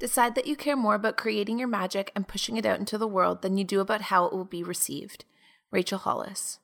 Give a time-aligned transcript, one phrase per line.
[0.00, 3.06] Decide that you care more about creating your magic and pushing it out into the
[3.06, 5.26] world than you do about how it will be received.
[5.70, 6.58] Rachel Hollis.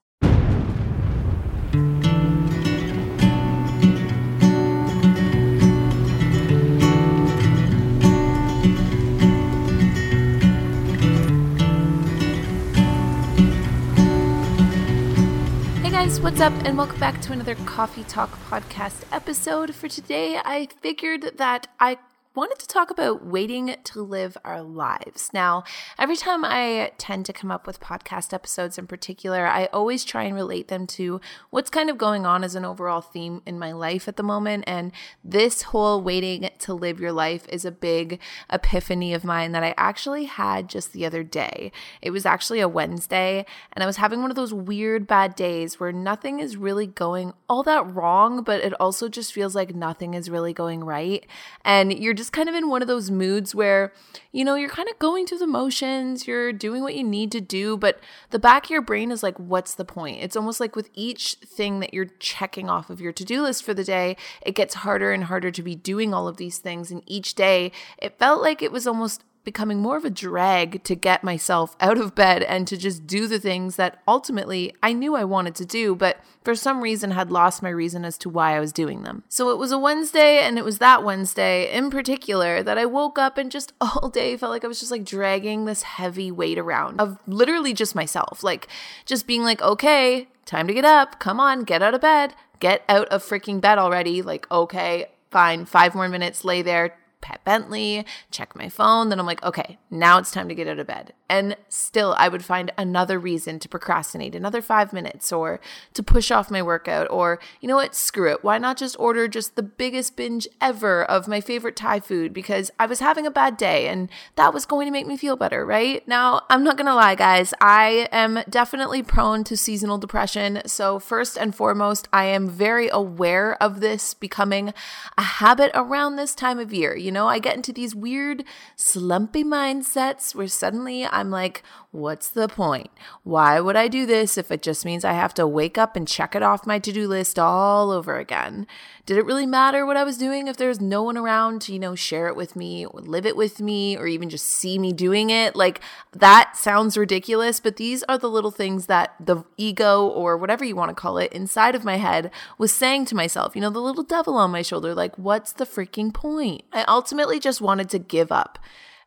[15.82, 16.54] Hey guys, what's up?
[16.64, 19.74] And welcome back to another Coffee Talk podcast episode.
[19.74, 21.98] For today, I figured that I
[22.36, 25.30] wanted to talk about waiting to live our lives.
[25.32, 25.64] Now,
[25.98, 30.24] every time I tend to come up with podcast episodes in particular, I always try
[30.24, 33.72] and relate them to what's kind of going on as an overall theme in my
[33.72, 34.64] life at the moment.
[34.66, 34.92] And
[35.24, 38.20] this whole waiting to live your life is a big
[38.52, 41.72] epiphany of mine that I actually had just the other day.
[42.02, 45.80] It was actually a Wednesday, and I was having one of those weird bad days
[45.80, 50.12] where nothing is really going all that wrong, but it also just feels like nothing
[50.12, 51.24] is really going right.
[51.64, 53.92] And you're just just kind of in one of those moods where,
[54.32, 57.40] you know, you're kind of going through the motions, you're doing what you need to
[57.40, 58.00] do, but
[58.30, 60.20] the back of your brain is like, what's the point?
[60.20, 63.62] It's almost like with each thing that you're checking off of your to do list
[63.62, 66.90] for the day, it gets harder and harder to be doing all of these things.
[66.90, 70.96] And each day, it felt like it was almost becoming more of a drag to
[70.96, 75.14] get myself out of bed and to just do the things that ultimately I knew
[75.14, 78.56] I wanted to do, but for some reason had lost my reason as to why
[78.56, 79.22] I was doing them.
[79.28, 83.18] So it was a Wednesday, and it was that Wednesday in particular that I woke
[83.18, 86.58] up and just all day felt like I was just like dragging this heavy weight
[86.58, 88.66] around of literally just myself, like
[89.06, 92.82] just being like, okay, time to get up, come on, get out of bed, get
[92.88, 94.22] out of freaking bed already.
[94.22, 99.08] Like, okay, fine, five more minutes, lay there, Pat Bentley, check my phone.
[99.08, 101.12] Then I'm like, okay, now it's time to get out of bed.
[101.28, 105.60] And still, I would find another reason to procrastinate, another five minutes, or
[105.94, 108.44] to push off my workout, or you know what, screw it.
[108.44, 112.70] Why not just order just the biggest binge ever of my favorite Thai food because
[112.78, 115.64] I was having a bad day and that was going to make me feel better,
[115.64, 116.06] right?
[116.06, 120.62] Now, I'm not gonna lie, guys, I am definitely prone to seasonal depression.
[120.66, 124.72] So, first and foremost, I am very aware of this becoming
[125.18, 126.96] a habit around this time of year.
[126.96, 128.44] You know, I get into these weird
[128.76, 131.62] slumpy mindsets where suddenly I'm like,
[131.92, 132.90] what's the point?
[133.24, 136.06] Why would I do this if it just means I have to wake up and
[136.06, 138.66] check it off my to do list all over again?
[139.06, 141.78] Did it really matter what I was doing if there's no one around to, you
[141.78, 144.92] know, share it with me or live it with me or even just see me
[144.92, 145.56] doing it?
[145.56, 145.80] Like,
[146.12, 150.76] that sounds ridiculous, but these are the little things that the ego or whatever you
[150.76, 153.80] want to call it inside of my head was saying to myself, you know, the
[153.80, 156.64] little devil on my shoulder, like, what's the freaking point?
[156.72, 158.58] I ultimately just wanted to give up.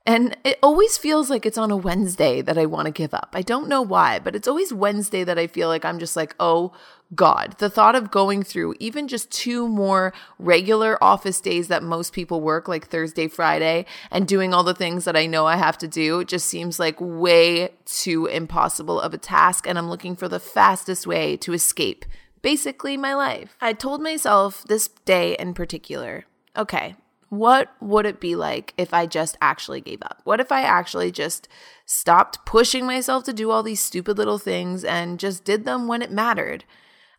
[0.10, 3.30] And it always feels like it's on a Wednesday that I want to give up.
[3.34, 6.34] I don't know why, but it's always Wednesday that I feel like I'm just like,
[6.40, 6.74] oh
[7.14, 7.54] God.
[7.60, 12.42] The thought of going through even just two more regular office days that most people
[12.42, 15.88] work, like Thursday, Friday, and doing all the things that I know I have to
[15.88, 19.68] do, just seems like way too impossible of a task.
[19.68, 22.04] And I'm looking for the fastest way to escape
[22.42, 23.56] basically my life.
[23.62, 26.26] I told myself this day in particular,
[26.58, 26.96] okay,
[27.30, 30.22] what would it be like if I just actually gave up?
[30.24, 31.48] What if I actually just
[31.86, 36.02] stopped pushing myself to do all these stupid little things and just did them when
[36.02, 36.66] it mattered?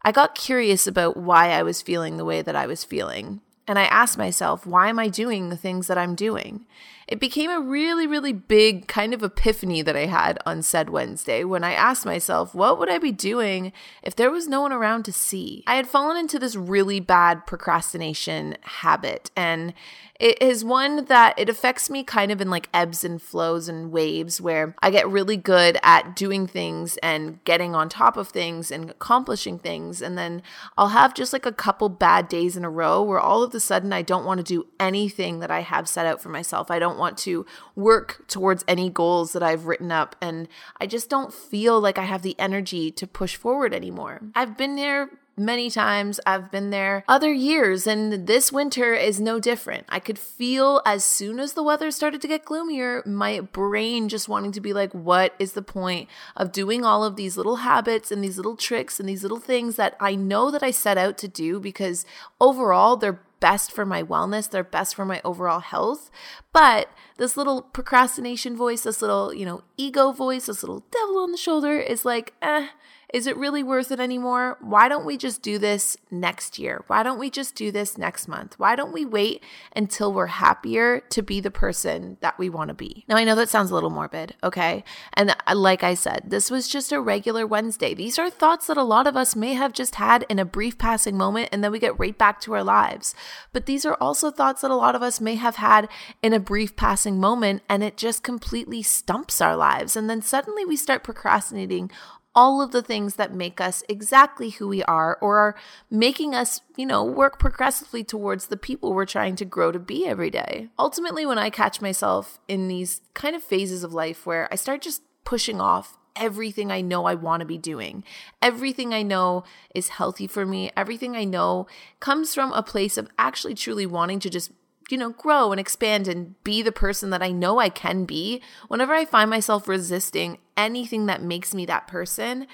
[0.03, 3.41] I got curious about why I was feeling the way that I was feeling.
[3.69, 6.67] And I asked myself, why am I doing the things that I'm doing?
[7.11, 11.43] It became a really, really big kind of epiphany that I had on said Wednesday
[11.43, 15.03] when I asked myself, what would I be doing if there was no one around
[15.07, 15.65] to see?
[15.67, 19.75] I had fallen into this really bad procrastination habit, and
[20.21, 23.91] it is one that it affects me kind of in like ebbs and flows and
[23.91, 28.71] waves where I get really good at doing things and getting on top of things
[28.71, 30.03] and accomplishing things.
[30.03, 30.43] And then
[30.77, 33.61] I'll have just like a couple bad days in a row where all of a
[33.61, 36.71] sudden I don't want to do anything that I have set out for myself.
[36.71, 37.45] I don't want to
[37.75, 40.15] work towards any goals that I've written up.
[40.21, 40.47] And
[40.81, 44.21] I just don't feel like I have the energy to push forward anymore.
[44.37, 45.11] I've been there
[45.41, 46.21] many times.
[46.27, 49.87] I've been there other years, and this winter is no different.
[49.89, 54.29] I could feel as soon as the weather started to get gloomier, my brain just
[54.29, 58.13] wanting to be like, what is the point of doing all of these little habits
[58.13, 61.17] and these little tricks and these little things that I know that I set out
[61.19, 62.05] to do because
[62.41, 66.11] overall they're best for my wellness, they're best for my overall health.
[66.53, 71.33] But this little procrastination voice, this little, you know, ego voice, this little devil on
[71.33, 72.69] the shoulder is like, eh,
[73.13, 74.57] Is it really worth it anymore?
[74.61, 76.85] Why don't we just do this next year?
[76.87, 78.59] Why don't we just do this next month?
[78.59, 79.43] Why don't we wait
[79.75, 83.05] until we're happier to be the person that we want to be?
[83.09, 84.85] Now, I know that sounds a little morbid, okay?
[85.15, 87.95] And uh, like I said, this was just a regular Wednesday.
[87.95, 90.79] These are thoughts that a lot of us may have just had in a brief
[90.79, 93.15] passing moment and then we get right back to our lives.
[93.53, 95.89] But these are also thoughts that a lot of us may have had
[96.23, 99.97] in a brief passing moment and it just completely stumps our lives.
[99.97, 101.91] And then suddenly we start procrastinating
[102.35, 105.57] all of the things that make us exactly who we are or are
[105.91, 110.07] making us, you know, work progressively towards the people we're trying to grow to be
[110.07, 110.69] every day.
[110.79, 114.83] Ultimately, when I catch myself in these kind of phases of life where I start
[114.83, 118.05] just pushing off everything I know I want to be doing.
[118.43, 119.45] Everything I know
[119.75, 120.71] is healthy for me.
[120.77, 121.67] Everything I know
[121.99, 124.51] comes from a place of actually truly wanting to just
[124.91, 128.43] you know, grow and expand and be the person that I know I can be,
[128.69, 132.47] whenever I find myself resisting anything that makes me that person,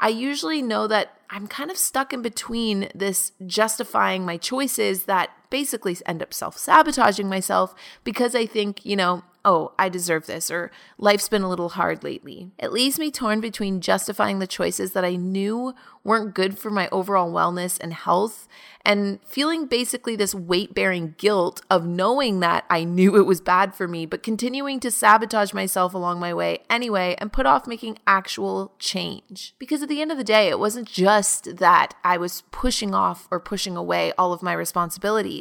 [0.00, 5.30] I usually know that I'm kind of stuck in between this justifying my choices that
[5.50, 7.74] basically end up self sabotaging myself
[8.04, 12.04] because I think, you know, oh, I deserve this, or life's been a little hard
[12.04, 12.50] lately.
[12.58, 15.74] It leaves me torn between justifying the choices that I knew
[16.04, 18.48] weren't good for my overall wellness and health
[18.84, 23.74] and feeling basically this weight bearing guilt of knowing that I knew it was bad
[23.74, 27.98] for me, but continuing to sabotage myself along my way anyway and put off making
[28.06, 29.54] actual change.
[29.58, 33.28] Because at the end of the day, it wasn't just that I was pushing off
[33.30, 35.37] or pushing away all of my responsibilities,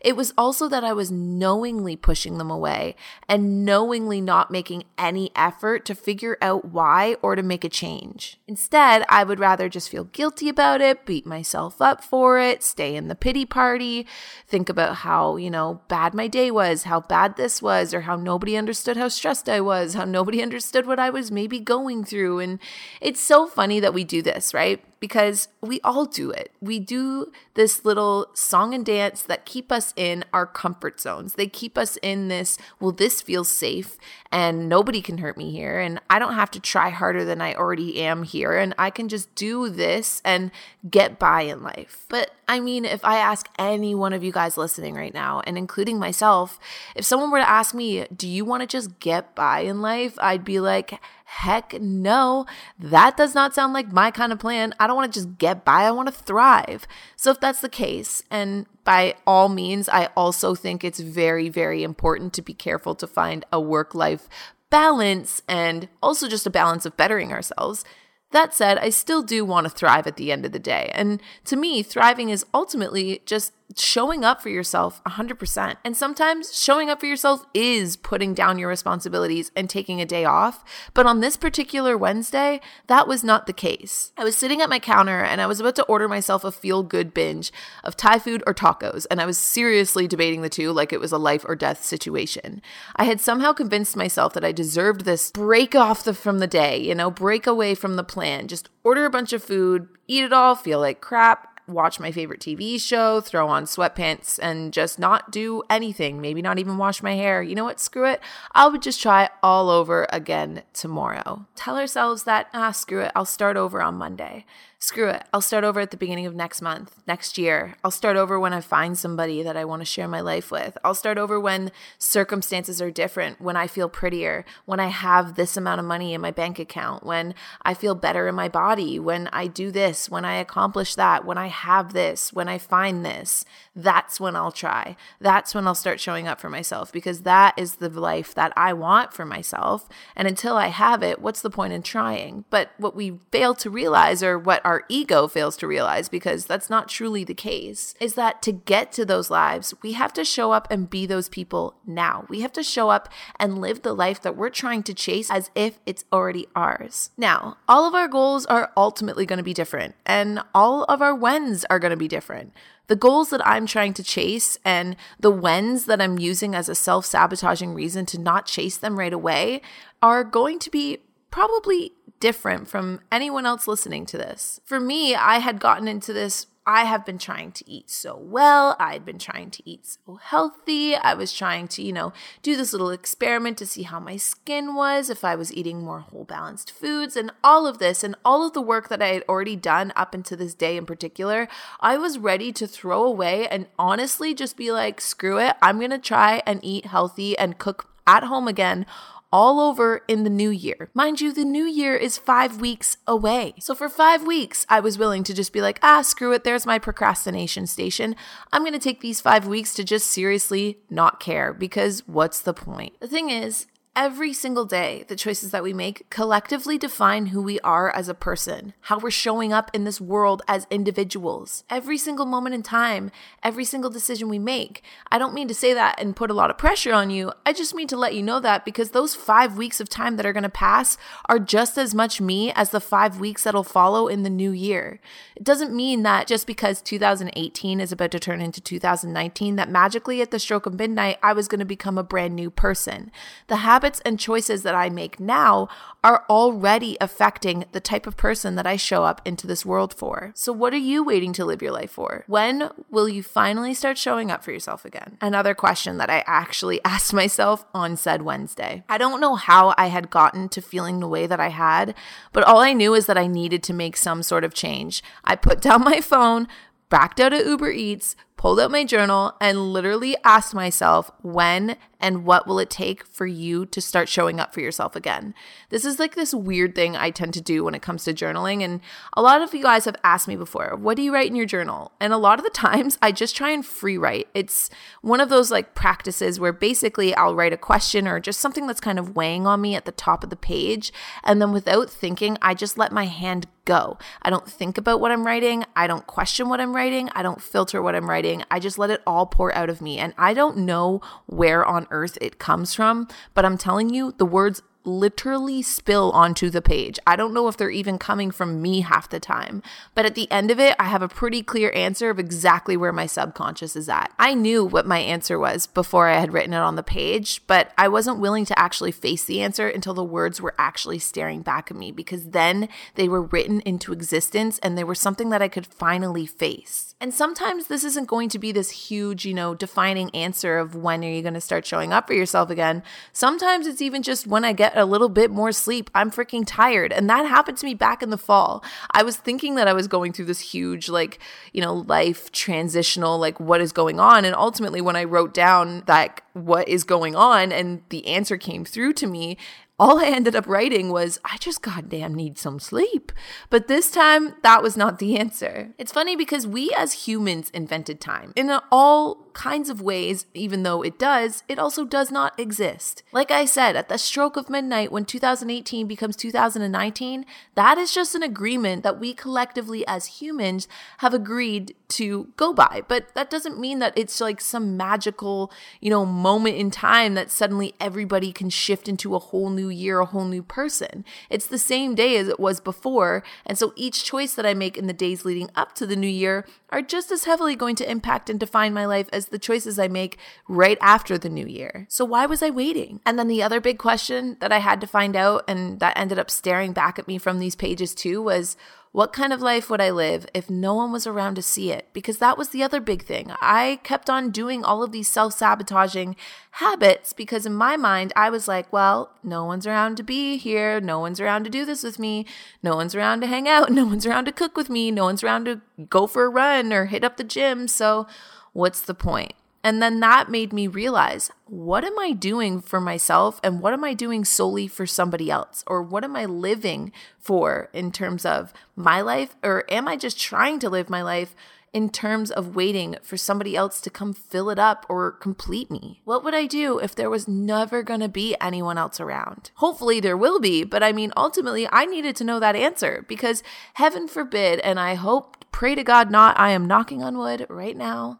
[0.00, 2.96] it was also that I was knowingly pushing them away
[3.28, 8.38] and knowingly not making any effort to figure out why or to make a change.
[8.46, 12.96] Instead, I would rather just feel guilty about it, beat myself up for it, stay
[12.96, 14.06] in the pity party,
[14.46, 18.16] think about how, you know, bad my day was, how bad this was, or how
[18.16, 22.40] nobody understood how stressed I was, how nobody understood what I was maybe going through.
[22.40, 22.58] And
[23.00, 24.82] it's so funny that we do this, right?
[25.00, 26.52] Because we all do it.
[26.60, 31.34] We do this little song and dance that keep us in our comfort zones.
[31.34, 33.96] They keep us in this, well, this feels safe
[34.30, 35.80] and nobody can hurt me here.
[35.80, 38.56] And I don't have to try harder than I already am here.
[38.56, 40.50] And I can just do this and
[40.88, 42.04] get by in life.
[42.08, 45.56] But I mean, if I ask any one of you guys listening right now, and
[45.56, 46.58] including myself,
[46.94, 50.18] if someone were to ask me, do you want to just get by in life?
[50.18, 51.00] I'd be like,
[51.34, 52.44] Heck no,
[52.76, 54.74] that does not sound like my kind of plan.
[54.80, 56.88] I don't want to just get by, I want to thrive.
[57.14, 61.84] So, if that's the case, and by all means, I also think it's very, very
[61.84, 64.28] important to be careful to find a work life
[64.70, 67.84] balance and also just a balance of bettering ourselves.
[68.32, 70.90] That said, I still do want to thrive at the end of the day.
[70.94, 75.76] And to me, thriving is ultimately just showing up for yourself 100%.
[75.84, 80.24] And sometimes showing up for yourself is putting down your responsibilities and taking a day
[80.24, 80.64] off.
[80.94, 84.12] But on this particular Wednesday, that was not the case.
[84.16, 86.82] I was sitting at my counter and I was about to order myself a feel
[86.82, 87.52] good binge
[87.84, 89.06] of Thai food or tacos.
[89.10, 92.62] And I was seriously debating the two like it was a life or death situation.
[92.96, 96.78] I had somehow convinced myself that I deserved this break off the, from the day,
[96.78, 100.32] you know, break away from the plan, just order a bunch of food, eat it
[100.32, 105.30] all, feel like crap, watch my favorite TV show, throw on sweatpants, and just not
[105.30, 106.20] do anything.
[106.20, 107.42] Maybe not even wash my hair.
[107.42, 107.80] You know what?
[107.80, 108.20] Screw it.
[108.52, 111.46] I would just try all over again tomorrow.
[111.54, 113.12] Tell ourselves that, ah, screw it.
[113.14, 114.44] I'll start over on Monday
[114.82, 115.24] screw it.
[115.30, 117.76] I'll start over at the beginning of next month, next year.
[117.84, 120.78] I'll start over when I find somebody that I want to share my life with.
[120.82, 125.58] I'll start over when circumstances are different, when I feel prettier, when I have this
[125.58, 129.28] amount of money in my bank account, when I feel better in my body, when
[129.28, 133.44] I do this, when I accomplish that, when I have this, when I find this.
[133.76, 134.96] That's when I'll try.
[135.20, 138.72] That's when I'll start showing up for myself because that is the life that I
[138.72, 139.88] want for myself.
[140.16, 142.44] And until I have it, what's the point in trying?
[142.48, 146.70] But what we fail to realize or what our ego fails to realize, because that's
[146.70, 150.52] not truly the case, is that to get to those lives, we have to show
[150.52, 152.26] up and be those people now.
[152.28, 153.08] We have to show up
[153.38, 157.10] and live the life that we're trying to chase as if it's already ours.
[157.16, 161.14] Now, all of our goals are ultimately going to be different, and all of our
[161.14, 162.52] whens are going to be different.
[162.90, 166.74] The goals that I'm trying to chase and the whens that I'm using as a
[166.74, 169.62] self sabotaging reason to not chase them right away
[170.02, 170.98] are going to be
[171.30, 174.60] probably different from anyone else listening to this.
[174.64, 176.46] For me, I had gotten into this.
[176.66, 178.76] I have been trying to eat so well.
[178.78, 180.94] I had been trying to eat so healthy.
[180.94, 184.74] I was trying to, you know, do this little experiment to see how my skin
[184.74, 188.46] was, if I was eating more whole balanced foods, and all of this, and all
[188.46, 191.48] of the work that I had already done up until this day in particular.
[191.80, 195.56] I was ready to throw away and honestly just be like, screw it.
[195.62, 198.86] I'm going to try and eat healthy and cook at home again
[199.32, 200.90] all over in the new year.
[200.94, 203.54] Mind you, the new year is five weeks away.
[203.60, 206.66] So for five weeks, I was willing to just be like, ah, screw it, there's
[206.66, 208.16] my procrastination station.
[208.52, 212.98] I'm gonna take these five weeks to just seriously not care because what's the point?
[213.00, 213.66] The thing is,
[213.96, 218.14] Every single day, the choices that we make collectively define who we are as a
[218.14, 221.64] person, how we're showing up in this world as individuals.
[221.68, 223.10] Every single moment in time,
[223.42, 224.84] every single decision we make.
[225.10, 227.32] I don't mean to say that and put a lot of pressure on you.
[227.44, 230.24] I just mean to let you know that because those five weeks of time that
[230.24, 230.96] are going to pass
[231.28, 235.00] are just as much me as the five weeks that'll follow in the new year.
[235.34, 240.22] It doesn't mean that just because 2018 is about to turn into 2019, that magically
[240.22, 243.10] at the stroke of midnight, I was going to become a brand new person.
[243.48, 243.56] The
[243.90, 245.68] habits and choices that I make now
[246.02, 250.32] are already affecting the type of person that I show up into this world for.
[250.34, 252.24] So, what are you waiting to live your life for?
[252.26, 255.18] When will you finally start showing up for yourself again?
[255.20, 258.84] Another question that I actually asked myself on said Wednesday.
[258.88, 261.94] I don't know how I had gotten to feeling the way that I had,
[262.32, 265.02] but all I knew is that I needed to make some sort of change.
[265.24, 266.46] I put down my phone,
[266.88, 272.24] backed out of Uber Eats, pulled out my journal, and literally asked myself when and
[272.24, 275.34] what will it take for you to start showing up for yourself again.
[275.68, 278.64] This is like this weird thing I tend to do when it comes to journaling.
[278.64, 278.80] And
[279.14, 281.44] a lot of you guys have asked me before, what do you write in your
[281.44, 281.92] journal?
[282.00, 284.28] And a lot of the times I just try and free write.
[284.32, 284.70] It's
[285.02, 288.80] one of those like practices where basically I'll write a question or just something that's
[288.80, 290.94] kind of weighing on me at the top of the page.
[291.22, 293.98] And then without thinking, I just let my hand go.
[294.22, 295.64] I don't think about what I'm writing.
[295.76, 297.10] I don't question what I'm writing.
[297.14, 298.29] I don't filter what I'm writing.
[298.50, 299.98] I just let it all pour out of me.
[299.98, 304.26] And I don't know where on earth it comes from, but I'm telling you, the
[304.26, 306.98] words literally spill onto the page.
[307.06, 309.62] I don't know if they're even coming from me half the time,
[309.94, 312.92] but at the end of it, I have a pretty clear answer of exactly where
[312.92, 314.12] my subconscious is at.
[314.18, 317.72] I knew what my answer was before I had written it on the page, but
[317.76, 321.70] I wasn't willing to actually face the answer until the words were actually staring back
[321.70, 325.48] at me because then they were written into existence and they were something that I
[325.48, 326.94] could finally face.
[327.02, 331.02] And sometimes this isn't going to be this huge, you know, defining answer of when
[331.02, 332.82] are you going to start showing up for yourself again.
[333.12, 335.90] Sometimes it's even just when I get get a little bit more sleep.
[335.94, 336.92] I'm freaking tired.
[336.92, 338.64] And that happened to me back in the fall.
[338.90, 341.18] I was thinking that I was going through this huge, like,
[341.52, 344.24] you know, life transitional, like, what is going on?
[344.24, 348.64] And ultimately, when I wrote down that what is going on and the answer came
[348.64, 349.36] through to me,
[349.80, 353.12] all I ended up writing was, I just goddamn need some sleep.
[353.48, 355.70] But this time, that was not the answer.
[355.78, 360.82] It's funny because we as humans invented time in all kinds of ways, even though
[360.82, 363.02] it does, it also does not exist.
[363.10, 368.14] Like I said, at the stroke of midnight, when 2018 becomes 2019, that is just
[368.14, 370.68] an agreement that we collectively as humans
[370.98, 372.82] have agreed to go by.
[372.86, 377.30] But that doesn't mean that it's like some magical, you know, moment in time that
[377.30, 381.04] suddenly everybody can shift into a whole new year, a whole new person.
[381.28, 383.22] It's the same day as it was before.
[383.46, 386.08] And so each choice that I make in the days leading up to the new
[386.08, 389.78] year are just as heavily going to impact and define my life as the choices
[389.78, 391.86] I make right after the new year.
[391.88, 393.00] So why was I waiting?
[393.04, 396.18] And then the other big question that I had to find out and that ended
[396.18, 398.56] up staring back at me from these pages too was
[398.92, 401.86] what kind of life would I live if no one was around to see it?
[401.92, 403.30] Because that was the other big thing.
[403.40, 406.16] I kept on doing all of these self sabotaging
[406.52, 410.80] habits because in my mind, I was like, well, no one's around to be here.
[410.80, 412.26] No one's around to do this with me.
[412.64, 413.70] No one's around to hang out.
[413.80, 414.90] No one's around to cook with me.
[414.90, 417.66] No one's around to go for a run or hit up the gym.
[417.66, 418.06] So,
[418.52, 419.32] what's the point?
[419.62, 423.84] And then that made me realize what am I doing for myself and what am
[423.84, 425.64] I doing solely for somebody else?
[425.66, 429.36] Or what am I living for in terms of my life?
[429.42, 431.34] Or am I just trying to live my life
[431.72, 436.00] in terms of waiting for somebody else to come fill it up or complete me?
[436.04, 439.50] What would I do if there was never to be anyone else around?
[439.56, 443.42] Hopefully there will be, but I mean, ultimately, I needed to know that answer because
[443.74, 447.76] heaven forbid, and I hope, pray to God not, I am knocking on wood right
[447.76, 448.18] now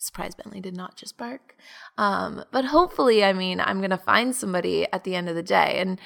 [0.00, 1.54] Surprise Bentley did not just bark.
[1.98, 5.42] Um, but hopefully, I mean, I'm going to find somebody at the end of the
[5.42, 5.76] day.
[5.76, 6.00] And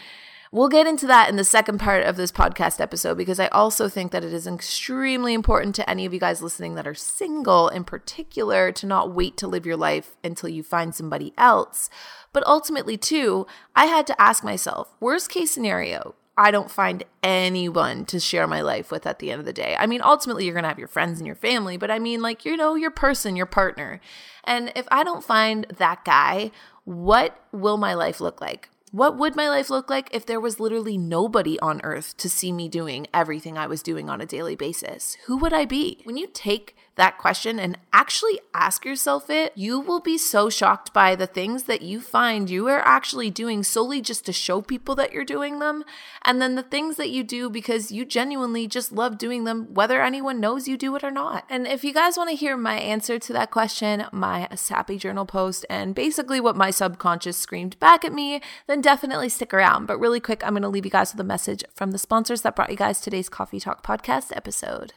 [0.50, 3.88] we'll get into that in the second part of this podcast episode because I also
[3.88, 7.68] think that it is extremely important to any of you guys listening that are single
[7.68, 11.88] in particular to not wait to live your life until you find somebody else.
[12.32, 13.46] But ultimately, too,
[13.76, 18.60] I had to ask myself worst case scenario, I don't find anyone to share my
[18.60, 19.76] life with at the end of the day.
[19.78, 22.22] I mean, ultimately, you're going to have your friends and your family, but I mean,
[22.22, 24.00] like, you know, your person, your partner.
[24.42, 26.50] And if I don't find that guy,
[26.84, 28.68] what will my life look like?
[28.94, 32.52] What would my life look like if there was literally nobody on earth to see
[32.52, 35.16] me doing everything I was doing on a daily basis?
[35.26, 36.00] Who would I be?
[36.04, 40.92] When you take that question and actually ask yourself it, you will be so shocked
[40.92, 44.94] by the things that you find you are actually doing solely just to show people
[44.94, 45.82] that you're doing them.
[46.24, 50.02] And then the things that you do because you genuinely just love doing them, whether
[50.02, 51.44] anyone knows you do it or not.
[51.50, 55.26] And if you guys want to hear my answer to that question, my sappy journal
[55.26, 59.86] post, and basically what my subconscious screamed back at me, then definitely stick around.
[59.86, 62.42] But really quick, I'm going to leave you guys with a message from the sponsors
[62.42, 64.92] that brought you guys today's Coffee Talk podcast episode.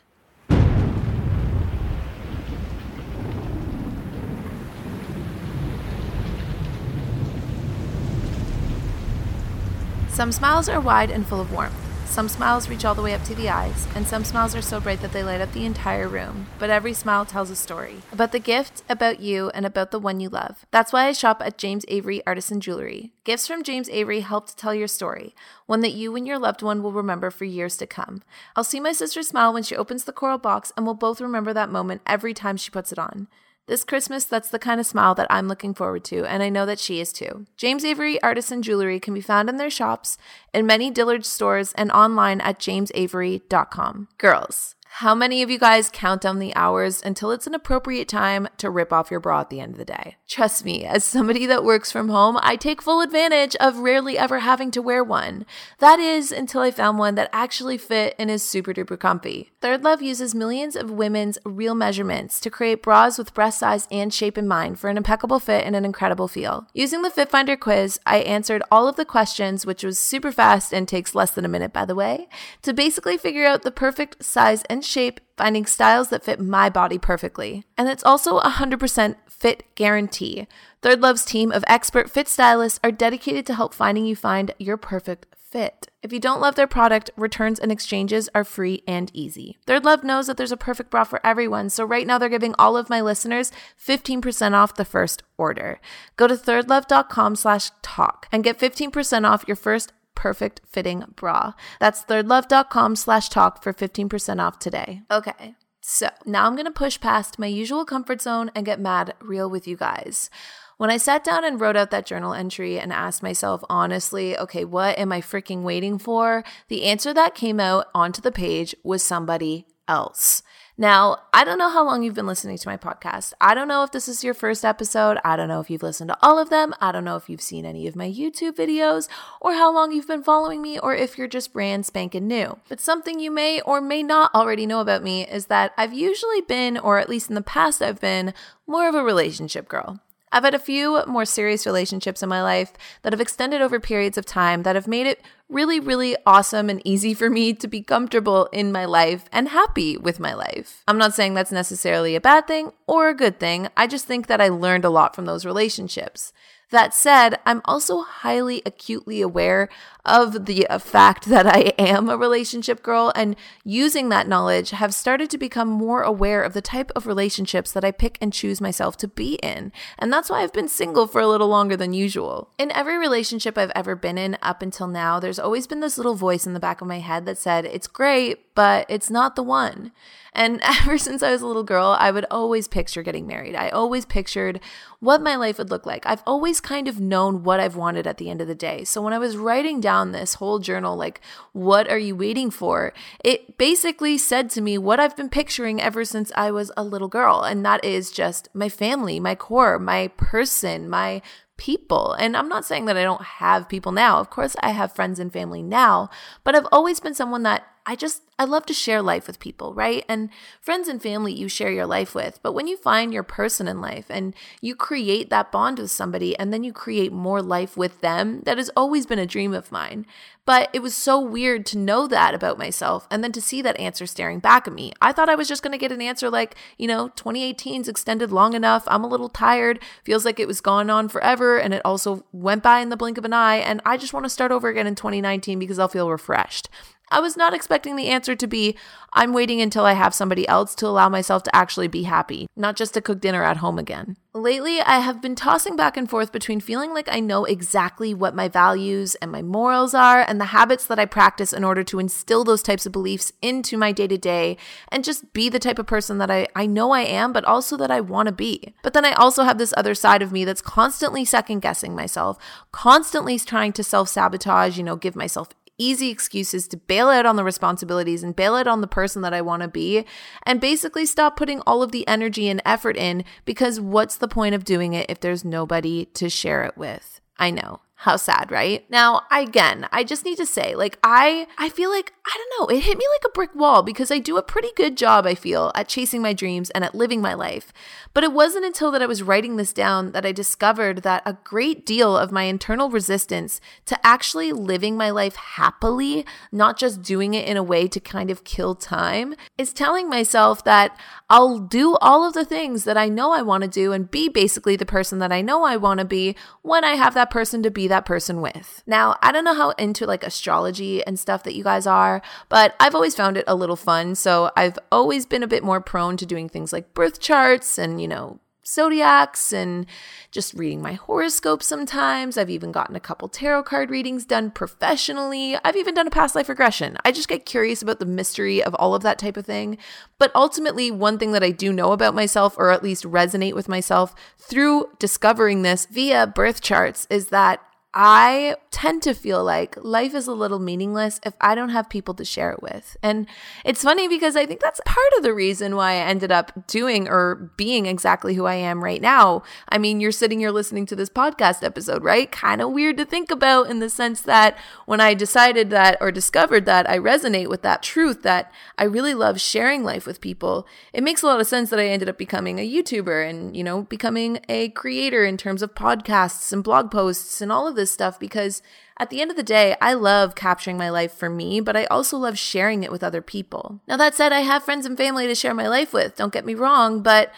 [10.09, 11.86] Some smiles are wide and full of warmth.
[12.07, 14.79] Some smiles reach all the way up to the eyes, and some smiles are so
[14.79, 16.47] bright that they light up the entire room.
[16.57, 20.19] But every smile tells a story about the gift, about you, and about the one
[20.19, 20.65] you love.
[20.71, 23.11] That's why I shop at James Avery Artisan Jewelry.
[23.23, 25.35] Gifts from James Avery help to tell your story,
[25.67, 28.23] one that you and your loved one will remember for years to come.
[28.55, 31.53] I'll see my sister smile when she opens the coral box, and we'll both remember
[31.53, 33.27] that moment every time she puts it on.
[33.67, 36.65] This Christmas, that's the kind of smile that I'm looking forward to, and I know
[36.65, 37.45] that she is too.
[37.57, 40.17] James Avery Artisan Jewelry can be found in their shops,
[40.53, 44.07] in many Dillard's stores, and online at jamesavery.com.
[44.17, 48.47] Girls, how many of you guys count down the hours until it's an appropriate time
[48.57, 50.15] to rip off your bra at the end of the day?
[50.27, 54.39] Trust me, as somebody that works from home, I take full advantage of rarely ever
[54.39, 55.45] having to wear one.
[55.79, 59.51] That is until I found one that actually fit and is super duper comfy.
[59.61, 64.13] Third Love uses millions of women's real measurements to create bras with breast size and
[64.13, 66.67] shape in mind for an impeccable fit and an incredible feel.
[66.73, 70.73] Using the Fit Finder quiz, I answered all of the questions, which was super fast
[70.73, 72.27] and takes less than a minute, by the way,
[72.61, 76.99] to basically figure out the perfect size and shape, finding styles that fit my body
[76.99, 77.63] perfectly.
[77.77, 80.47] And it's also a 100% fit guarantee.
[80.81, 84.77] Third Love's team of expert fit stylists are dedicated to help finding you find your
[84.77, 85.87] perfect fit.
[86.03, 89.57] If you don't love their product, returns and exchanges are free and easy.
[89.65, 92.53] Third Love knows that there's a perfect bra for everyone, so right now they're giving
[92.59, 93.51] all of my listeners
[93.83, 95.79] 15% off the first order.
[96.15, 101.53] Go to thirdlove.com slash talk and get 15% off your first perfect fitting bra.
[101.79, 105.03] That's thirdlove.com slash talk for 15% off today.
[105.09, 105.55] Okay.
[105.79, 109.49] So now I'm going to push past my usual comfort zone and get mad real
[109.49, 110.29] with you guys.
[110.77, 114.65] When I sat down and wrote out that journal entry and asked myself honestly, okay,
[114.65, 116.43] what am I freaking waiting for?
[116.67, 120.41] The answer that came out onto the page was somebody else.
[120.79, 123.33] Now, I don't know how long you've been listening to my podcast.
[123.41, 125.17] I don't know if this is your first episode.
[125.25, 126.71] I don't know if you've listened to all of them.
[126.79, 129.07] I don't know if you've seen any of my YouTube videos
[129.41, 132.59] or how long you've been following me or if you're just brand spanking new.
[132.69, 136.41] But something you may or may not already know about me is that I've usually
[136.41, 138.35] been, or at least in the past, I've been
[138.67, 139.99] more of a relationship girl.
[140.31, 144.17] I've had a few more serious relationships in my life that have extended over periods
[144.17, 147.81] of time that have made it really, really awesome and easy for me to be
[147.81, 150.83] comfortable in my life and happy with my life.
[150.87, 153.69] I'm not saying that's necessarily a bad thing or a good thing.
[153.77, 156.33] I just think that I learned a lot from those relationships.
[156.69, 159.69] That said, I'm also highly acutely aware
[160.07, 165.29] of the fact that I am a relationship girl and using that knowledge have started
[165.29, 168.97] to become more aware of the type of relationships that I pick and choose myself
[168.97, 169.71] to be in.
[169.99, 172.49] And that's why I've been single for a little longer than usual.
[172.57, 176.15] In every relationship I've ever been in up until now, there's always been this little
[176.15, 179.43] voice in the back of my head that said, It's great, but it's not the
[179.43, 179.91] one.
[180.37, 183.55] And ever since I was a little girl, I would always picture getting married.
[183.55, 184.61] I always pictured
[184.99, 186.05] what my life would look like.
[186.05, 188.83] I've always kind of known what I've wanted at the end of the day.
[188.83, 191.21] So when I was writing down this whole journal, like,
[191.53, 192.93] what are you waiting for?
[193.23, 197.07] It basically said to me what I've been picturing ever since I was a little
[197.07, 197.41] girl.
[197.41, 201.21] And that is just my family, my core, my person, my
[201.57, 202.13] people.
[202.13, 204.19] And I'm not saying that I don't have people now.
[204.19, 206.09] Of course, I have friends and family now,
[206.43, 209.73] but I've always been someone that I just, I love to share life with people,
[209.73, 210.03] right?
[210.09, 212.37] And friends and family you share your life with.
[212.43, 216.37] But when you find your person in life and you create that bond with somebody
[216.37, 219.71] and then you create more life with them, that has always been a dream of
[219.71, 220.05] mine.
[220.45, 223.79] But it was so weird to know that about myself and then to see that
[223.79, 224.91] answer staring back at me.
[225.01, 228.33] I thought I was just going to get an answer like, you know, 2018's extended
[228.33, 228.83] long enough.
[228.87, 229.79] I'm a little tired.
[230.03, 231.57] Feels like it was gone on forever.
[231.57, 233.57] And it also went by in the blink of an eye.
[233.57, 236.69] And I just want to start over again in 2019 because I'll feel refreshed.
[237.09, 238.77] I was not expecting the answer to be
[239.13, 242.75] I'm waiting until I have somebody else to allow myself to actually be happy, not
[242.75, 244.17] just to cook dinner at home again.
[244.33, 248.35] Lately, I have been tossing back and forth between feeling like I know exactly what
[248.35, 251.97] my values and my morals are and the habits that I practice in order to
[251.97, 254.57] instill those types of beliefs into my day to day
[254.89, 257.77] and just be the type of person that I, I know I am, but also
[257.77, 258.75] that I want to be.
[258.83, 262.37] But then I also have this other side of me that's constantly second guessing myself,
[262.71, 267.35] constantly trying to self sabotage, you know, give myself easy excuses to bail out on
[267.35, 270.05] the responsibilities and bail out on the person that I want to be
[270.43, 274.55] and basically stop putting all of the energy and effort in because what's the point
[274.55, 277.21] of doing it if there's nobody to share it with?
[277.37, 277.81] I know.
[278.01, 278.85] How sad, right?
[278.91, 282.75] Now, again, I just need to say, like, I I feel like, I don't know,
[282.75, 285.33] it hit me like a brick wall because I do a pretty good job, I
[285.33, 287.73] feel, at chasing my dreams and at living my life.
[288.13, 291.39] But it wasn't until that I was writing this down that I discovered that a
[291.43, 297.33] great deal of my internal resistance to actually living my life happily, not just doing
[297.33, 300.95] it in a way to kind of kill time, is telling myself that
[301.29, 304.29] I'll do all of the things that I know I want to do and be
[304.29, 307.61] basically the person that I know I want to be when I have that person
[307.63, 308.81] to be that person with.
[308.87, 312.75] Now, I don't know how into like astrology and stuff that you guys are, but
[312.79, 314.15] I've always found it a little fun.
[314.15, 318.01] So I've always been a bit more prone to doing things like birth charts and,
[318.01, 319.85] you know, zodiacs and
[320.31, 322.37] just reading my horoscope sometimes.
[322.37, 325.57] I've even gotten a couple tarot card readings done professionally.
[325.63, 326.97] I've even done a past life regression.
[327.05, 329.77] I just get curious about the mystery of all of that type of thing.
[330.19, 333.69] But ultimately, one thing that I do know about myself, or at least resonate with
[333.69, 337.61] myself through discovering this via birth charts, is that
[337.99, 342.13] I tend to feel like life is a little meaningless if I don't have people
[342.13, 342.95] to share it with.
[343.01, 343.25] And
[343.65, 347.07] it's funny because I think that's part of the reason why I ended up doing
[347.07, 349.41] or being exactly who I am right now.
[349.67, 352.31] I mean, you're sitting here listening to this podcast episode, right?
[352.31, 354.55] Kind of weird to think about in the sense that
[354.85, 359.15] when I decided that or discovered that I resonate with that truth that I really
[359.15, 362.19] love sharing life with people, it makes a lot of sense that I ended up
[362.19, 366.91] becoming a YouTuber and, you know, becoming a creator in terms of podcasts and blog
[366.91, 368.61] posts and all of this this stuff because
[368.99, 371.85] at the end of the day, I love capturing my life for me, but I
[371.85, 373.79] also love sharing it with other people.
[373.87, 376.45] Now, that said, I have friends and family to share my life with, don't get
[376.45, 377.31] me wrong, but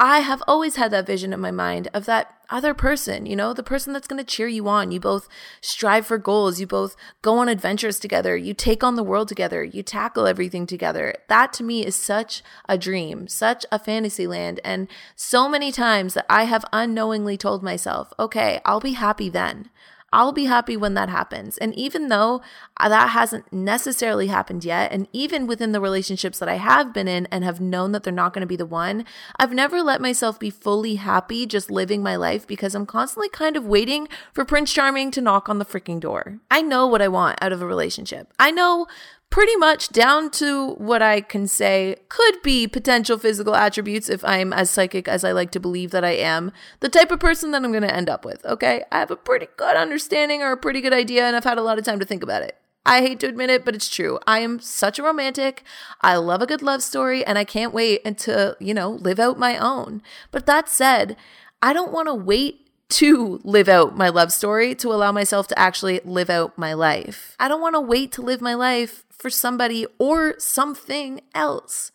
[0.00, 3.54] I have always had that vision in my mind of that other person, you know,
[3.54, 4.90] the person that's going to cheer you on.
[4.90, 5.28] You both
[5.60, 9.62] strive for goals, you both go on adventures together, you take on the world together,
[9.62, 11.14] you tackle everything together.
[11.28, 14.58] That to me is such a dream, such a fantasy land.
[14.64, 19.70] And so many times that I have unknowingly told myself, okay, I'll be happy then.
[20.12, 21.58] I'll be happy when that happens.
[21.58, 22.42] And even though
[22.76, 27.08] uh, that hasn't necessarily happened yet, and even within the relationships that I have been
[27.08, 29.04] in and have known that they're not going to be the one,
[29.38, 33.56] I've never let myself be fully happy just living my life because I'm constantly kind
[33.56, 36.38] of waiting for Prince Charming to knock on the freaking door.
[36.50, 38.32] I know what I want out of a relationship.
[38.38, 38.86] I know
[39.32, 44.52] pretty much down to what I can say could be potential physical attributes if I'm
[44.52, 47.64] as psychic as I like to believe that I am, the type of person that
[47.64, 48.84] I'm going to end up with, okay?
[48.92, 51.62] I have a pretty good understanding or a pretty good idea, and I've had a
[51.62, 52.58] lot of time to think about it.
[52.84, 54.18] I hate to admit it, but it's true.
[54.26, 55.64] I am such a romantic.
[56.02, 59.38] I love a good love story, and I can't wait to, you know, live out
[59.38, 60.02] my own.
[60.30, 61.16] But that said,
[61.62, 62.61] I don't want to wait
[62.92, 67.36] to live out my love story to allow myself to actually live out my life.
[67.40, 71.90] I don't want to wait to live my life for somebody or something else.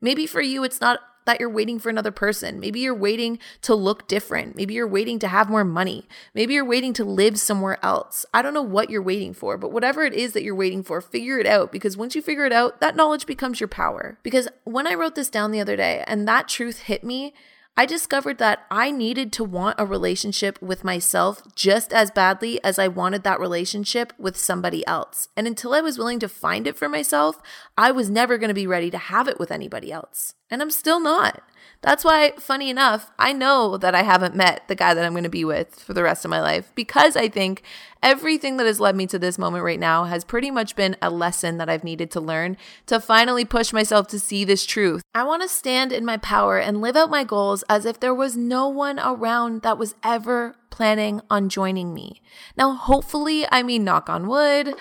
[0.00, 2.58] Maybe for you, it's not that you're waiting for another person.
[2.58, 4.56] Maybe you're waiting to look different.
[4.56, 6.08] Maybe you're waiting to have more money.
[6.34, 8.26] Maybe you're waiting to live somewhere else.
[8.34, 11.00] I don't know what you're waiting for, but whatever it is that you're waiting for,
[11.00, 14.18] figure it out because once you figure it out, that knowledge becomes your power.
[14.24, 17.34] Because when I wrote this down the other day and that truth hit me,
[17.76, 22.78] I discovered that I needed to want a relationship with myself just as badly as
[22.78, 25.28] I wanted that relationship with somebody else.
[25.36, 27.40] And until I was willing to find it for myself,
[27.78, 30.34] I was never going to be ready to have it with anybody else.
[30.50, 31.42] And I'm still not.
[31.82, 35.24] That's why, funny enough, I know that I haven't met the guy that I'm going
[35.24, 37.62] to be with for the rest of my life because I think
[38.02, 41.08] everything that has led me to this moment right now has pretty much been a
[41.08, 45.02] lesson that I've needed to learn to finally push myself to see this truth.
[45.14, 48.14] I want to stand in my power and live out my goals as if there
[48.14, 52.22] was no one around that was ever planning on joining me.
[52.56, 54.74] Now, hopefully, I mean, knock on wood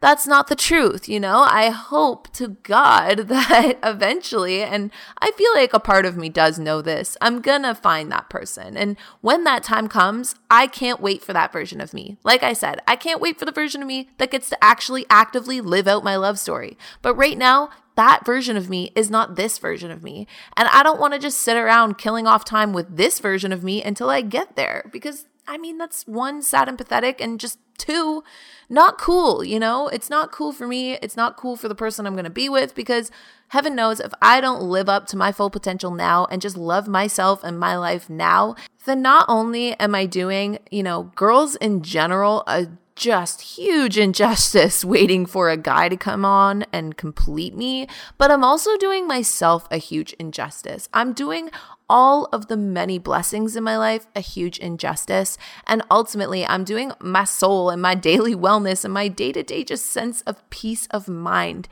[0.00, 1.40] that's not the truth, you know?
[1.40, 6.58] I hope to God that eventually, and I feel like a part of me does
[6.58, 8.76] know this, I'm gonna find that person.
[8.76, 12.16] And when that time comes, I can't wait for that version of me.
[12.24, 15.04] Like I said, I can't wait for the version of me that gets to actually
[15.10, 16.78] actively live out my love story.
[17.02, 20.26] But right now, that version of me is not this version of me.
[20.56, 23.62] And I don't want to just sit around killing off time with this version of
[23.62, 27.58] me until I get there because I mean, that's one, sad and pathetic, and just
[27.80, 28.22] two,
[28.68, 29.88] not cool, you know?
[29.88, 30.94] It's not cool for me.
[31.02, 33.10] It's not cool for the person I'm gonna be with because
[33.48, 36.86] heaven knows if I don't live up to my full potential now and just love
[36.86, 41.82] myself and my life now, then not only am I doing, you know, girls in
[41.82, 42.68] general a
[43.00, 47.88] just huge injustice waiting for a guy to come on and complete me,
[48.18, 50.88] but I'm also doing myself a huge injustice.
[50.92, 51.50] I'm doing
[51.90, 55.36] all of the many blessings in my life a huge injustice.
[55.66, 59.64] And ultimately, I'm doing my soul and my daily wellness and my day to day
[59.64, 61.68] just sense of peace of mind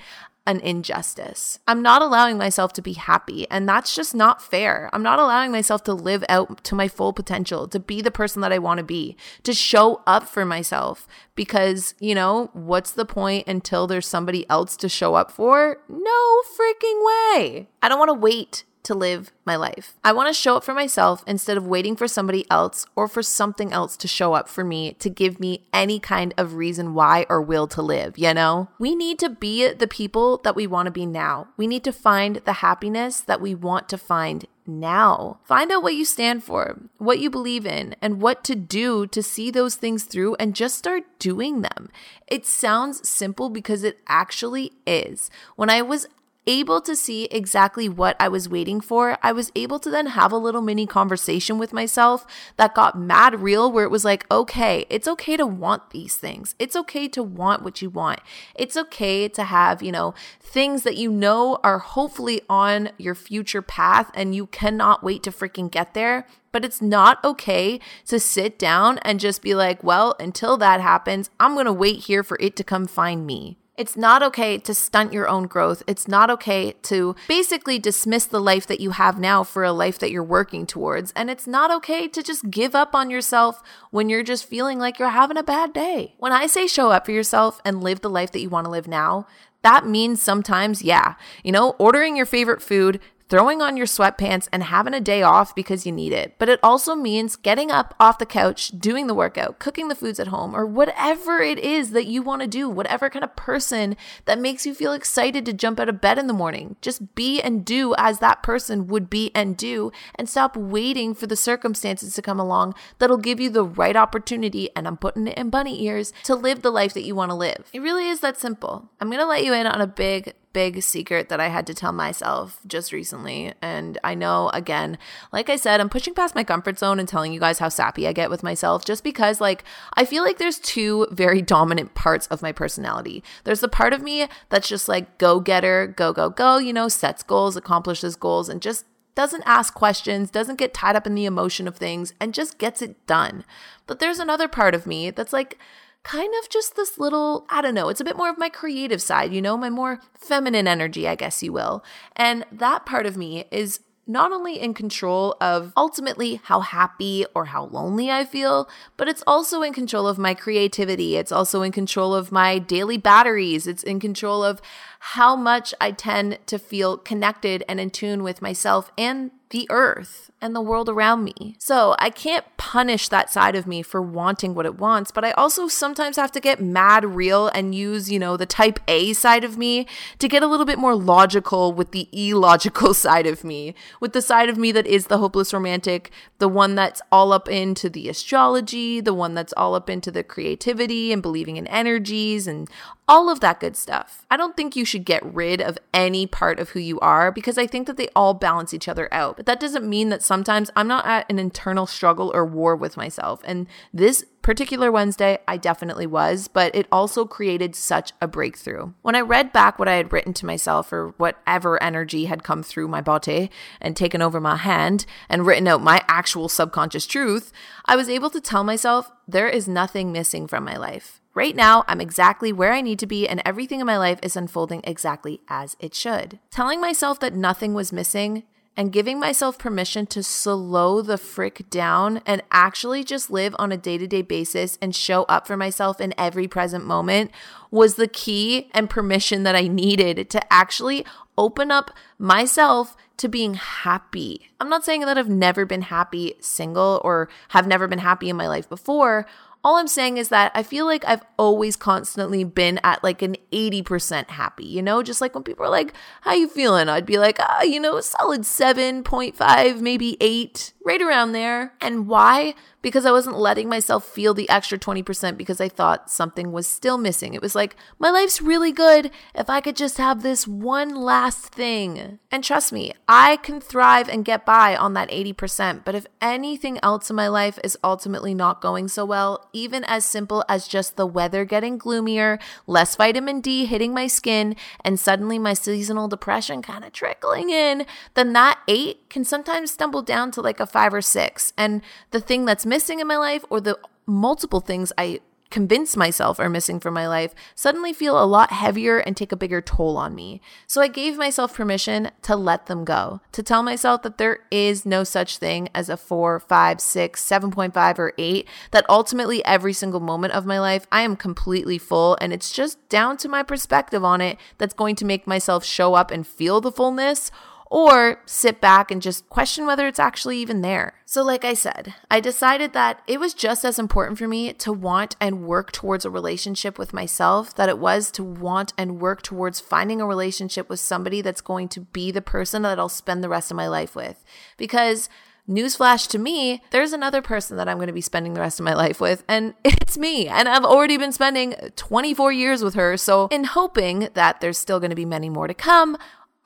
[0.48, 1.58] an injustice.
[1.68, 4.88] I'm not allowing myself to be happy, and that's just not fair.
[4.94, 8.40] I'm not allowing myself to live out to my full potential, to be the person
[8.40, 11.06] that I want to be, to show up for myself.
[11.34, 15.82] Because, you know, what's the point until there's somebody else to show up for?
[15.86, 17.68] No freaking way.
[17.82, 19.96] I don't want to wait to live my life.
[20.04, 23.22] I want to show up for myself instead of waiting for somebody else or for
[23.22, 27.26] something else to show up for me to give me any kind of reason why
[27.28, 28.68] or will to live, you know?
[28.78, 31.48] We need to be the people that we want to be now.
[31.56, 35.40] We need to find the happiness that we want to find now.
[35.44, 39.22] Find out what you stand for, what you believe in, and what to do to
[39.22, 41.88] see those things through and just start doing them.
[42.26, 45.30] It sounds simple because it actually is.
[45.56, 46.06] When I was
[46.48, 50.32] able to see exactly what I was waiting for, I was able to then have
[50.32, 54.86] a little mini conversation with myself that got mad real, where it was like, okay,
[54.88, 56.54] it's okay to want these things.
[56.58, 58.20] It's okay to want what you want.
[58.54, 63.62] It's okay to have, you know, things that you know are hopefully on your future
[63.62, 66.26] path and you cannot wait to freaking get there.
[66.50, 71.28] But it's not okay to sit down and just be like, well, until that happens,
[71.38, 73.58] I'm to wait here for it to come find me.
[73.78, 75.84] It's not okay to stunt your own growth.
[75.86, 80.00] It's not okay to basically dismiss the life that you have now for a life
[80.00, 81.12] that you're working towards.
[81.12, 83.62] And it's not okay to just give up on yourself
[83.92, 86.14] when you're just feeling like you're having a bad day.
[86.18, 88.70] When I say show up for yourself and live the life that you want to
[88.70, 89.28] live now,
[89.62, 91.14] that means sometimes, yeah,
[91.44, 95.54] you know, ordering your favorite food, throwing on your sweatpants and having a day off
[95.54, 96.34] because you need it.
[96.38, 100.18] But it also means getting up off the couch, doing the workout, cooking the foods
[100.18, 103.96] at home, or whatever it is that you want to do, whatever kind of person
[104.24, 106.76] that makes you feel excited to jump out of bed in the morning.
[106.80, 111.26] Just be and do as that person would be and do, and stop waiting for
[111.26, 114.70] the circumstances to come along that'll give you the right opportunity.
[114.74, 117.34] And I'm putting it in bunny ears to live the life that you want to
[117.34, 117.68] live.
[117.72, 118.88] It really is that simple.
[119.00, 121.74] I'm going to let you in on a big big secret that I had to
[121.74, 123.54] tell myself just recently.
[123.60, 124.98] And I know, again,
[125.32, 128.06] like I said, I'm pushing past my comfort zone and telling you guys how sappy
[128.06, 132.26] I get with myself just because, like, I feel like there's two very dominant parts
[132.28, 133.22] of my personality.
[133.44, 136.88] There's the part of me that's just like go getter, go, go, go, you know,
[136.88, 138.84] sets goals, accomplishes goals, and just
[139.14, 142.80] doesn't ask questions, doesn't get tied up in the emotion of things, and just gets
[142.80, 143.44] it done.
[143.86, 145.58] But there's another part of me that's like,
[146.02, 149.02] kind of just this little, I don't know, it's a bit more of my creative
[149.02, 151.84] side, you know, my more feminine energy, I guess you will.
[152.16, 157.44] And that part of me is not only in control of ultimately how happy or
[157.44, 161.16] how lonely I feel, but it's also in control of my creativity.
[161.16, 163.66] It's also in control of my daily batteries.
[163.66, 164.62] It's in control of
[165.00, 170.30] how much I tend to feel connected and in tune with myself and the earth
[170.40, 171.56] and the world around me.
[171.58, 175.32] So I can't punish that side of me for wanting what it wants, but I
[175.32, 179.42] also sometimes have to get mad real and use, you know, the type A side
[179.42, 179.86] of me
[180.18, 184.22] to get a little bit more logical with the illogical side of me, with the
[184.22, 188.08] side of me that is the hopeless romantic, the one that's all up into the
[188.08, 192.68] astrology, the one that's all up into the creativity and believing in energies and
[193.08, 194.26] all of that good stuff.
[194.30, 197.56] I don't think you should get rid of any part of who you are because
[197.56, 199.38] I think that they all balance each other out.
[199.38, 202.98] But that doesn't mean that sometimes I'm not at an internal struggle or war with
[202.98, 203.40] myself.
[203.44, 208.92] And this particular Wednesday, I definitely was, but it also created such a breakthrough.
[209.02, 212.62] When I read back what I had written to myself or whatever energy had come
[212.62, 217.52] through my body and taken over my hand and written out my actual subconscious truth,
[217.86, 221.17] I was able to tell myself there is nothing missing from my life.
[221.38, 224.34] Right now, I'm exactly where I need to be, and everything in my life is
[224.34, 226.40] unfolding exactly as it should.
[226.50, 228.42] Telling myself that nothing was missing
[228.76, 233.76] and giving myself permission to slow the frick down and actually just live on a
[233.76, 237.30] day to day basis and show up for myself in every present moment
[237.70, 243.54] was the key and permission that I needed to actually open up myself to being
[243.54, 244.48] happy.
[244.60, 248.36] I'm not saying that I've never been happy single or have never been happy in
[248.36, 249.26] my life before.
[249.68, 253.36] All I'm saying is that I feel like I've always constantly been at like an
[253.52, 255.02] 80% happy, you know?
[255.02, 256.88] Just like when people are like, how you feeling?
[256.88, 261.74] I'd be like, ah, you know, solid 7.5, maybe 8, right around there.
[261.82, 262.54] And why?
[262.80, 266.96] because I wasn't letting myself feel the extra 20% because I thought something was still
[266.96, 267.34] missing.
[267.34, 271.46] It was like, my life's really good if I could just have this one last
[271.46, 272.18] thing.
[272.30, 275.84] And trust me, I can thrive and get by on that 80%.
[275.84, 280.04] But if anything else in my life is ultimately not going so well, even as
[280.04, 285.38] simple as just the weather getting gloomier, less vitamin D hitting my skin, and suddenly
[285.38, 290.40] my seasonal depression kind of trickling in, then that eight can sometimes stumble down to
[290.40, 291.52] like a five or six.
[291.58, 295.18] And the thing that's missing in my life or the multiple things I
[295.50, 299.36] convince myself are missing from my life suddenly feel a lot heavier and take a
[299.36, 300.40] bigger toll on me.
[300.68, 304.86] So I gave myself permission to let them go, to tell myself that there is
[304.86, 309.98] no such thing as a four, five, six, 7.5, or 8, that ultimately every single
[310.00, 314.04] moment of my life I am completely full and it's just down to my perspective
[314.04, 317.32] on it that's going to make myself show up and feel the fullness
[317.70, 320.94] or sit back and just question whether it's actually even there.
[321.04, 324.72] So, like I said, I decided that it was just as important for me to
[324.72, 329.22] want and work towards a relationship with myself that it was to want and work
[329.22, 333.22] towards finding a relationship with somebody that's going to be the person that I'll spend
[333.22, 334.24] the rest of my life with.
[334.56, 335.08] Because
[335.48, 338.64] Newsflash to me, there's another person that I'm going to be spending the rest of
[338.64, 340.28] my life with, and it's me.
[340.28, 342.98] And I've already been spending 24 years with her.
[342.98, 345.96] So, in hoping that there's still going to be many more to come,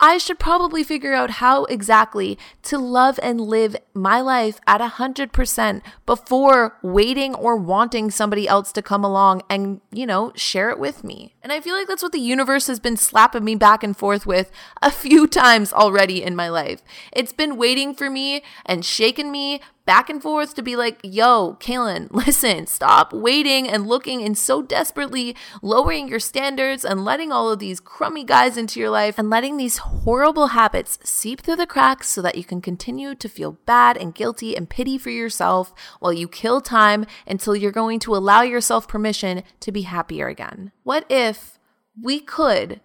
[0.05, 5.83] I should probably figure out how exactly to love and live my life at 100%
[6.07, 11.05] before waiting or wanting somebody else to come along and, you know, share it with
[11.05, 11.37] me.
[11.41, 14.27] And I feel like that's what the universe has been slapping me back and forth
[14.27, 14.51] with
[14.83, 16.83] a few times already in my life.
[17.13, 21.57] It's been waiting for me and shaking me, back and forth to be like, yo,
[21.61, 27.51] Kalyn, listen, stop waiting and looking and so desperately lowering your standards and letting all
[27.51, 31.67] of these crummy guys into your life and letting these horrible habits seep through the
[31.67, 35.73] cracks so that you can continue to feel bad and guilty and pity for yourself
[36.01, 40.73] while you kill time until you're going to allow yourself permission to be happier again.
[40.83, 41.59] What if
[42.01, 42.81] we could?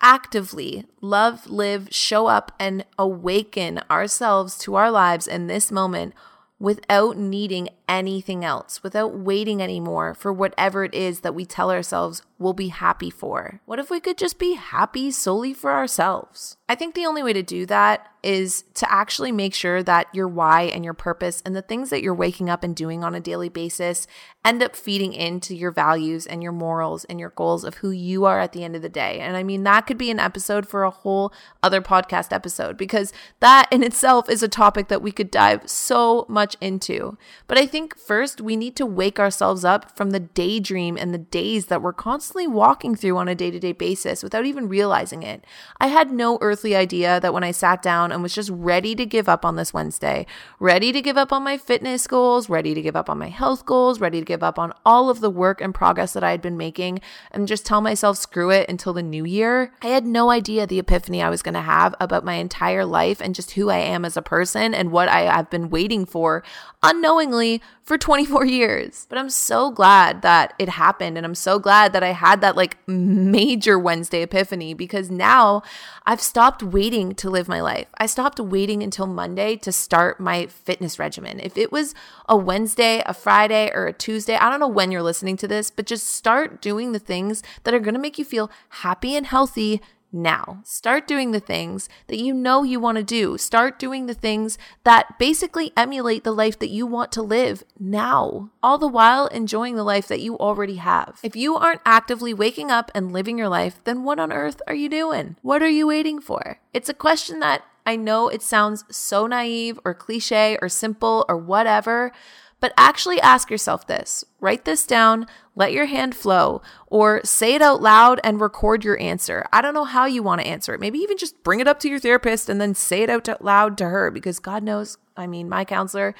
[0.00, 6.14] actively love, live, show up, and awaken ourselves to our lives in this moment
[6.60, 12.22] without needing anything else, without waiting anymore for whatever it is that we tell ourselves
[12.38, 13.60] we'll be happy for.
[13.64, 16.58] What if we could just be happy solely for ourselves?
[16.70, 20.28] I think the only way to do that is to actually make sure that your
[20.28, 23.20] why and your purpose and the things that you're waking up and doing on a
[23.20, 24.06] daily basis
[24.44, 28.24] end up feeding into your values and your morals and your goals of who you
[28.24, 29.20] are at the end of the day.
[29.20, 33.12] And I mean, that could be an episode for a whole other podcast episode because
[33.40, 37.16] that in itself is a topic that we could dive so much into.
[37.46, 41.18] But I think first we need to wake ourselves up from the daydream and the
[41.18, 45.22] days that we're constantly walking through on a day to day basis without even realizing
[45.22, 45.44] it.
[45.78, 49.06] I had no earthly idea that when I sat down and was just ready to
[49.06, 50.26] give up on this Wednesday,
[50.58, 53.64] ready to give up on my fitness goals, ready to give up on my health
[53.64, 56.42] goals, ready to give up on all of the work and progress that I had
[56.42, 59.72] been making, and just tell myself, screw it until the new year.
[59.80, 63.22] I had no idea the epiphany I was going to have about my entire life
[63.22, 66.44] and just who I am as a person and what I have been waiting for
[66.82, 69.06] unknowingly for 24 years.
[69.08, 71.16] But I'm so glad that it happened.
[71.16, 75.62] And I'm so glad that I had that like major Wednesday epiphany because now
[76.06, 76.20] I've
[76.50, 77.86] stopped waiting to live my life.
[77.96, 81.38] I stopped waiting until Monday to start my fitness regimen.
[81.38, 81.94] If it was
[82.28, 85.70] a Wednesday, a Friday, or a Tuesday, I don't know when you're listening to this,
[85.70, 88.50] but just start doing the things that are going to make you feel
[88.82, 89.80] happy and healthy
[90.12, 90.60] now.
[90.64, 93.38] Start doing the things that you know you want to do.
[93.38, 98.50] Start doing the things that basically emulate the life that you want to live now,
[98.62, 101.18] all the while enjoying the life that you already have.
[101.22, 104.74] If you aren't actively waking up and living your life, then what on earth are
[104.74, 105.36] you doing?
[105.42, 106.58] What are you waiting for?
[106.72, 111.36] It's a question that I know it sounds so naive or cliche or simple or
[111.36, 112.12] whatever,
[112.60, 117.62] but actually ask yourself this write this down, let your hand flow, or say it
[117.62, 119.46] out loud and record your answer.
[119.52, 120.80] I don't know how you want to answer it.
[120.80, 123.76] Maybe even just bring it up to your therapist and then say it out loud
[123.78, 126.14] to her because God knows, I mean, my counselor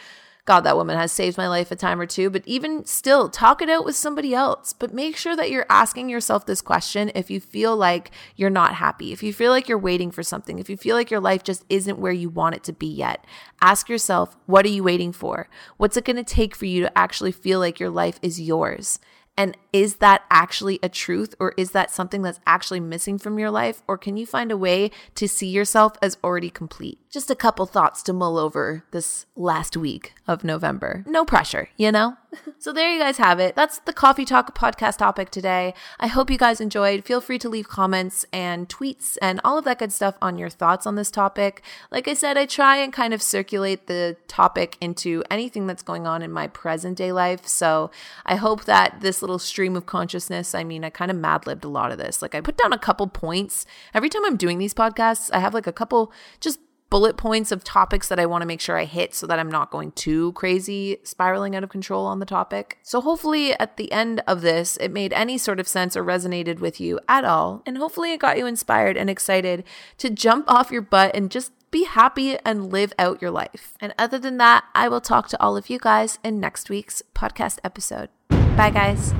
[0.44, 3.60] God, that woman has saved my life a time or two, but even still, talk
[3.62, 4.72] it out with somebody else.
[4.72, 8.74] But make sure that you're asking yourself this question if you feel like you're not
[8.74, 11.44] happy, if you feel like you're waiting for something, if you feel like your life
[11.44, 13.24] just isn't where you want it to be yet.
[13.60, 15.48] Ask yourself, what are you waiting for?
[15.76, 18.98] What's it going to take for you to actually feel like your life is yours?
[19.40, 23.50] And is that actually a truth or is that something that's actually missing from your
[23.50, 23.82] life?
[23.88, 26.98] Or can you find a way to see yourself as already complete?
[27.08, 31.04] Just a couple thoughts to mull over this last week of November.
[31.06, 32.18] No pressure, you know?
[32.58, 33.56] so there you guys have it.
[33.56, 35.74] That's the Coffee Talk podcast topic today.
[35.98, 37.04] I hope you guys enjoyed.
[37.04, 40.48] Feel free to leave comments and tweets and all of that good stuff on your
[40.48, 41.62] thoughts on this topic.
[41.90, 46.06] Like I said, I try and kind of circulate the topic into anything that's going
[46.06, 47.46] on in my present day life.
[47.46, 47.90] So
[48.24, 51.64] I hope that this little stream of consciousness, I mean, I kind of mad libbed
[51.64, 52.22] a lot of this.
[52.22, 53.66] Like I put down a couple points.
[53.94, 57.64] Every time I'm doing these podcasts, I have like a couple just bullet points of
[57.64, 60.32] topics that I want to make sure I hit so that I'm not going too
[60.32, 62.78] crazy, spiraling out of control on the topic.
[62.82, 66.58] So, hopefully, at the end of this, it made any sort of sense or resonated
[66.58, 67.62] with you at all.
[67.64, 69.64] And hopefully, it got you inspired and excited
[69.98, 73.76] to jump off your butt and just be happy and live out your life.
[73.80, 77.02] And other than that, I will talk to all of you guys in next week's
[77.14, 78.08] podcast episode.
[78.28, 79.14] Bye, guys.